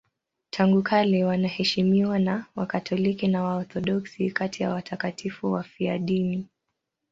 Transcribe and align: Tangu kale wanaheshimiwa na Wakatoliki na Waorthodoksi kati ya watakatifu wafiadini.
Tangu 0.49 0.81
kale 0.81 1.23
wanaheshimiwa 1.23 2.19
na 2.19 2.45
Wakatoliki 2.55 3.27
na 3.27 3.43
Waorthodoksi 3.43 4.31
kati 4.31 4.63
ya 4.63 4.69
watakatifu 4.69 5.51
wafiadini. 5.51 6.47